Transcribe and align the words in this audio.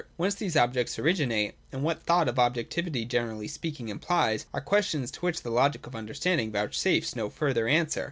Whence 0.17 0.33
these 0.33 0.55
objects 0.57 0.97
originate, 0.97 1.53
and 1.71 1.83
what 1.83 1.99
the 1.99 2.05
thought 2.05 2.27
of 2.27 2.39
objectivity 2.39 3.05
generally 3.05 3.47
speaking 3.47 3.89
implies, 3.89 4.47
are 4.51 4.59
questions 4.59 5.11
to 5.11 5.19
which 5.19 5.43
the 5.43 5.51
Logic 5.51 5.85
of 5.85 5.95
Understanding 5.95 6.51
vouchsafes 6.51 7.15
no 7.15 7.29
further 7.29 7.67
answer. 7.67 7.99